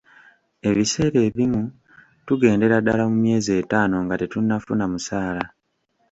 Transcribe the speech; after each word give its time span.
Ebiseera 0.69 1.19
ebimu 1.27 1.63
tugendera 2.25 2.75
ddala 2.81 3.03
mu 3.11 3.15
myezi 3.23 3.49
etaano 3.61 3.95
nga 4.03 4.15
tetunnafuna 4.21 4.85
musaala. 4.91 5.45